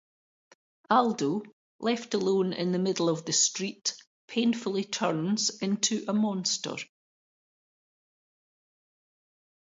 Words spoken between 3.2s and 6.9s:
the street, painfully turns into a monster.